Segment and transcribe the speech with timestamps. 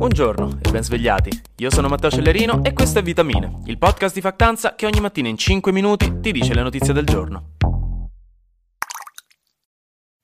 [0.00, 1.28] Buongiorno e ben svegliati.
[1.56, 5.28] Io sono Matteo Cellerino e questo è Vitamine, il podcast di Factanza che ogni mattina
[5.28, 7.50] in 5 minuti ti dice le notizie del giorno.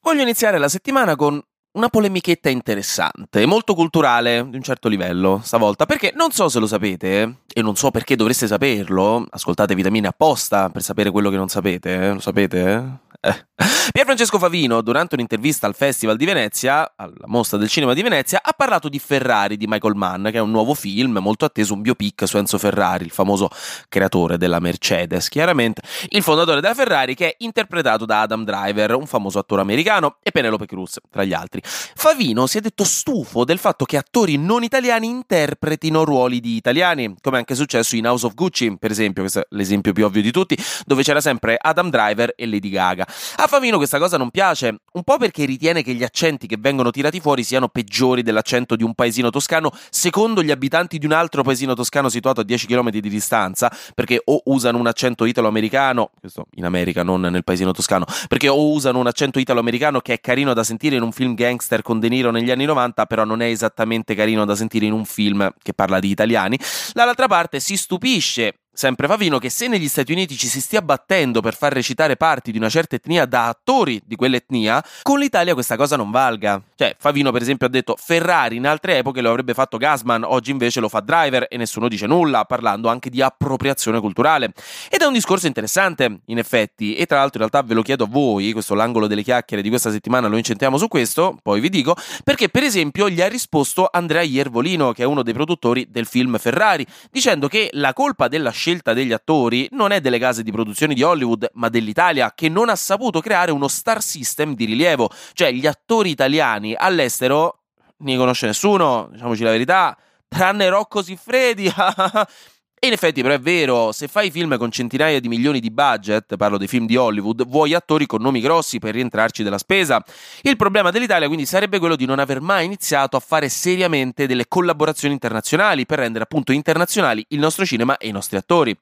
[0.00, 1.42] Voglio iniziare la settimana con
[1.72, 6.68] una polemichetta interessante, molto culturale, di un certo livello, stavolta, perché non so se lo
[6.68, 11.48] sapete, e non so perché dovreste saperlo, ascoltate Vitamine apposta per sapere quello che non
[11.48, 12.12] sapete, eh?
[12.12, 12.62] lo sapete?
[12.62, 13.03] Eh.
[13.92, 18.40] Pier Francesco Favino, durante un'intervista al Festival di Venezia, alla mostra del cinema di Venezia,
[18.42, 21.80] ha parlato di Ferrari di Michael Mann, che è un nuovo film molto atteso, un
[21.80, 23.48] biopic su Enzo Ferrari, il famoso
[23.88, 29.06] creatore della Mercedes, chiaramente, il fondatore della Ferrari, che è interpretato da Adam Driver, un
[29.06, 31.60] famoso attore americano, e Penelope Cruz, tra gli altri.
[31.62, 37.14] Favino si è detto stufo del fatto che attori non italiani interpretino ruoli di italiani,
[37.20, 40.22] come è anche successo in House of Gucci, per esempio, questo è l'esempio più ovvio
[40.22, 43.06] di tutti, dove c'era sempre Adam Driver e Lady Gaga.
[43.36, 46.90] A Favino questa cosa non piace, un po' perché ritiene che gli accenti che vengono
[46.90, 51.42] tirati fuori siano peggiori dell'accento di un paesino toscano, secondo gli abitanti di un altro
[51.42, 56.46] paesino toscano situato a 10 km di distanza, perché o usano un accento italo-americano, questo
[56.54, 60.54] in America, non nel paesino toscano, perché o usano un accento italo-americano che è carino
[60.54, 63.46] da sentire in un film gangster con De Niro negli anni 90, però non è
[63.46, 66.58] esattamente carino da sentire in un film che parla di italiani.
[66.92, 71.40] Dall'altra parte si stupisce Sempre Favino che se negli Stati Uniti ci si stia battendo
[71.40, 75.76] per far recitare parti di una certa etnia da attori di quell'etnia, con l'Italia questa
[75.76, 76.60] cosa non valga.
[76.74, 80.50] Cioè, Favino per esempio ha detto Ferrari in altre epoche lo avrebbe fatto Gasman, oggi
[80.50, 84.52] invece lo fa Driver e nessuno dice nulla, parlando anche di appropriazione culturale.
[84.90, 88.04] Ed è un discorso interessante, in effetti, e tra l'altro in realtà ve lo chiedo
[88.04, 91.68] a voi, questo l'angolo delle chiacchiere di questa settimana lo incentriamo su questo, poi vi
[91.68, 91.94] dico,
[92.24, 96.38] perché per esempio gli ha risposto Andrea Iervolino, che è uno dei produttori del film
[96.38, 100.94] Ferrari, dicendo che la colpa della scelta degli attori non è delle case di produzione
[100.94, 105.10] di Hollywood, ma dell'Italia, che non ha saputo creare uno star system di rilievo.
[105.32, 107.60] Cioè, gli attori italiani all'estero
[107.98, 109.96] ne conosce nessuno, diciamoci la verità,
[110.28, 111.72] tranne Rocco Siffredi.
[112.84, 116.36] E in effetti però è vero, se fai film con centinaia di milioni di budget,
[116.36, 120.04] parlo dei film di Hollywood, vuoi attori con nomi grossi per rientrarci della spesa.
[120.42, 124.48] Il problema dell'Italia quindi sarebbe quello di non aver mai iniziato a fare seriamente delle
[124.48, 128.76] collaborazioni internazionali per rendere appunto internazionali il nostro cinema e i nostri attori.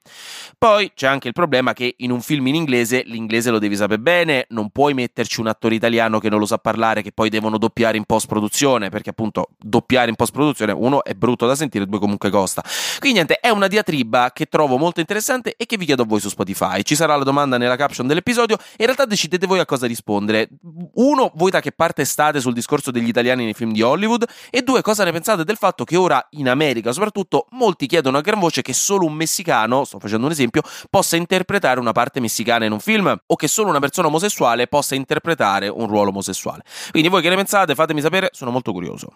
[0.57, 4.01] Poi c'è anche il problema che in un film in inglese l'inglese lo devi sapere
[4.01, 7.57] bene, non puoi metterci un attore italiano che non lo sa parlare che poi devono
[7.57, 11.85] doppiare in post produzione, perché appunto doppiare in post produzione uno è brutto da sentire,
[11.85, 12.61] due comunque costa.
[12.99, 16.05] Quindi niente, è una diatriba diatriba che trovo molto interessante e che vi chiedo a
[16.05, 16.81] voi su Spotify.
[16.81, 20.49] Ci sarà la domanda nella caption dell'episodio in realtà decidete voi a cosa rispondere.
[20.95, 24.61] Uno, voi da che parte state sul discorso degli italiani nei film di Hollywood e
[24.61, 28.39] due, cosa ne pensate del fatto che ora in America soprattutto molti chiedono a gran
[28.39, 32.71] voce che solo un messicano, sto facendo un esempio, possa interpretare una parte messicana in
[32.71, 36.63] un film o che solo una persona omosessuale possa interpretare un ruolo omosessuale.
[36.91, 37.75] Quindi voi che ne pensate?
[37.75, 39.11] Fatemi sapere, sono molto curioso.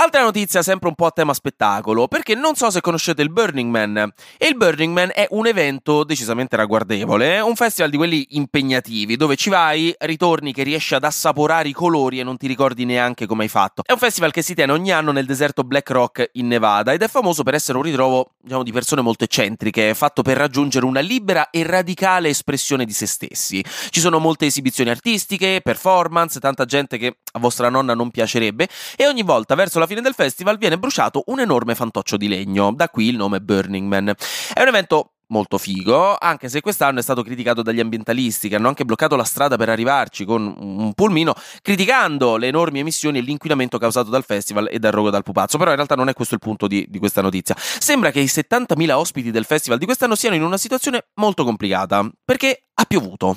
[0.00, 3.68] Altra notizia sempre un po' a tema spettacolo, perché non so se conoscete il Burning
[3.68, 4.12] Man.
[4.36, 9.34] E il Burning Man è un evento decisamente ragguardevole, un festival di quelli impegnativi, dove
[9.34, 13.42] ci vai, ritorni che riesci ad assaporare i colori e non ti ricordi neanche come
[13.42, 13.82] hai fatto.
[13.84, 17.02] È un festival che si tiene ogni anno nel deserto Black Rock in Nevada ed
[17.02, 21.00] è famoso per essere un ritrovo, diciamo, di persone molto eccentriche, fatto per raggiungere una
[21.00, 23.64] libera e radicale espressione di se stessi.
[23.90, 29.08] Ci sono molte esibizioni artistiche, performance, tanta gente che a vostra nonna non piacerebbe e
[29.08, 32.88] ogni volta verso la fine del festival viene bruciato un enorme fantoccio di legno, da
[32.88, 34.14] qui il nome Burning Man.
[34.54, 38.68] È un evento molto figo, anche se quest'anno è stato criticato dagli ambientalisti che hanno
[38.68, 43.78] anche bloccato la strada per arrivarci con un pulmino, criticando le enormi emissioni e l'inquinamento
[43.78, 45.58] causato dal festival e dal rogo dal pupazzo.
[45.58, 47.56] Però in realtà non è questo il punto di, di questa notizia.
[47.58, 52.08] Sembra che i 70.000 ospiti del festival di quest'anno siano in una situazione molto complicata,
[52.24, 53.36] perché ha piovuto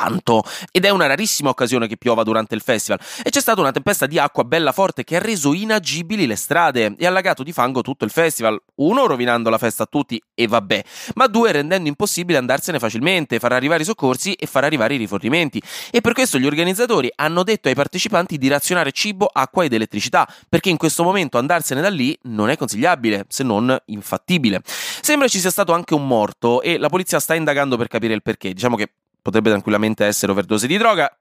[0.00, 0.42] tanto.
[0.70, 3.00] Ed è una rarissima occasione che piova durante il festival.
[3.22, 6.94] E c'è stata una tempesta di acqua bella forte che ha reso inagibili le strade
[6.96, 10.84] e allagato di fango tutto il festival, uno rovinando la festa a tutti e vabbè,
[11.14, 15.62] ma due rendendo impossibile andarsene facilmente, far arrivare i soccorsi e far arrivare i rifornimenti.
[15.90, 20.26] E per questo gli organizzatori hanno detto ai partecipanti di razionare cibo, acqua ed elettricità
[20.48, 24.62] perché in questo momento andarsene da lì non è consigliabile se non infattibile.
[24.64, 28.22] Sembra ci sia stato anche un morto e la polizia sta indagando per capire il
[28.22, 31.16] perché, diciamo che potrebbe tranquillamente essere overdose di droga,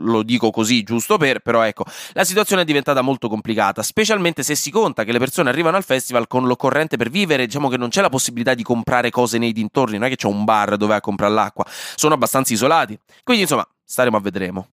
[0.00, 4.54] lo dico così giusto per, però ecco, la situazione è diventata molto complicata, specialmente se
[4.54, 7.88] si conta che le persone arrivano al festival con l'occorrente per vivere, diciamo che non
[7.88, 10.94] c'è la possibilità di comprare cose nei dintorni, non è che c'è un bar dove
[10.94, 12.98] a comprare l'acqua, sono abbastanza isolati.
[13.22, 14.68] Quindi insomma, staremo a vedremo.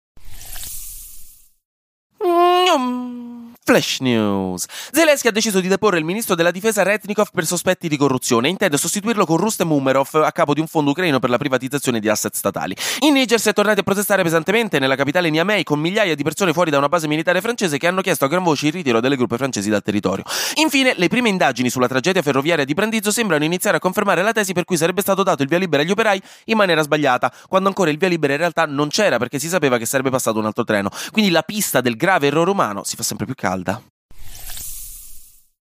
[3.72, 4.66] Flash News.
[4.92, 8.50] Zelensky ha deciso di deporre il ministro della difesa Retnikov per sospetti di corruzione e
[8.50, 12.10] intende sostituirlo con Rustem Umerov a capo di un fondo ucraino per la privatizzazione di
[12.10, 12.76] asset statali.
[13.00, 16.52] In Niger si è tornati a protestare pesantemente nella capitale Niamey con migliaia di persone
[16.52, 19.16] fuori da una base militare francese che hanno chiesto a gran voce il ritiro delle
[19.16, 20.26] truppe francesi dal territorio.
[20.56, 24.52] Infine, le prime indagini sulla tragedia ferroviaria di Brandizzo sembrano iniziare a confermare la tesi
[24.52, 27.90] per cui sarebbe stato dato il via libera agli operai in maniera sbagliata, quando ancora
[27.90, 30.66] il via libera in realtà non c'era perché si sapeva che sarebbe passato un altro
[30.66, 30.90] treno.
[31.12, 33.60] Quindi la pista del grave errore umano si fa sempre più calda.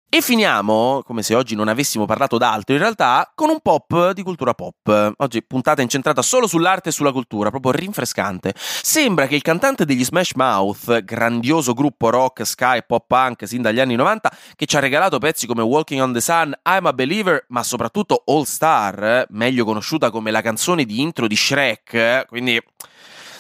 [0.08, 4.22] E finiamo, come se oggi non avessimo parlato d'altro, in realtà, con un pop di
[4.22, 5.12] cultura pop.
[5.16, 8.54] Oggi puntata incentrata solo sull'arte e sulla cultura, proprio rinfrescante.
[8.56, 13.80] Sembra che il cantante degli Smash Mouth, grandioso gruppo rock, sky, pop punk sin dagli
[13.80, 17.44] anni 90, che ci ha regalato pezzi come Walking on the Sun, I'm a Believer,
[17.48, 22.58] ma soprattutto All Star, meglio conosciuta come la canzone di intro di Shrek, quindi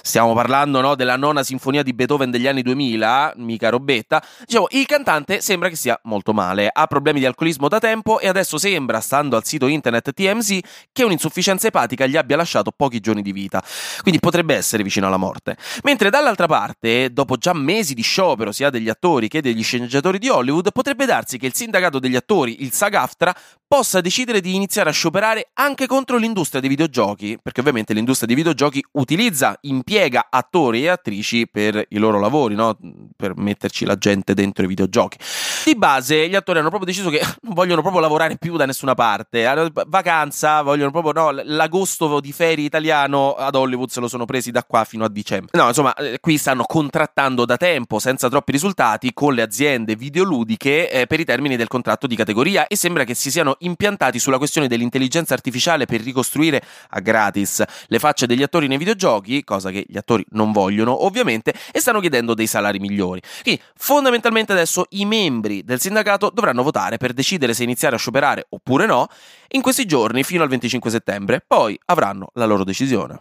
[0.06, 4.86] stiamo parlando no, della nona sinfonia di Beethoven degli anni 2000, mica robetta, diciamo, il
[4.86, 9.00] cantante sembra che sia molto male, ha problemi di alcolismo da tempo e adesso sembra,
[9.00, 10.58] stando al sito internet TMZ,
[10.92, 13.62] che un'insufficienza epatica gli abbia lasciato pochi giorni di vita,
[14.02, 15.56] quindi potrebbe essere vicino alla morte.
[15.82, 20.28] Mentre dall'altra parte, dopo già mesi di sciopero sia degli attori che degli sceneggiatori di
[20.28, 23.34] Hollywood, potrebbe darsi che il sindacato degli attori, il SAG-AFTRA,
[23.68, 28.36] possa decidere di iniziare a scioperare anche contro l'industria dei videogiochi, perché ovviamente l'industria dei
[28.36, 32.76] videogiochi utilizza, impiega attori e attrici per i loro lavori, no?
[33.16, 35.18] per metterci la gente dentro i videogiochi.
[35.64, 38.94] Di base gli attori hanno proprio deciso che non vogliono proprio lavorare più da nessuna
[38.94, 44.52] parte, vacanza, vogliono proprio no, l'agosto di ferie italiano ad Hollywood se lo sono presi
[44.52, 45.58] da qua fino a dicembre.
[45.58, 50.90] No, insomma, eh, qui stanno contrattando da tempo senza troppi risultati con le aziende videoludiche
[50.90, 54.38] eh, per i termini del contratto di categoria e sembra che si siano impiantati sulla
[54.38, 59.84] questione dell'intelligenza artificiale per ricostruire a gratis le facce degli attori nei videogiochi, cosa che
[59.86, 63.20] gli attori non vogliono ovviamente, e stanno chiedendo dei salari migliori.
[63.42, 68.46] Quindi fondamentalmente adesso i membri del sindacato dovranno votare per decidere se iniziare a scioperare
[68.48, 69.08] oppure no
[69.48, 73.20] in questi giorni fino al 25 settembre, poi avranno la loro decisione.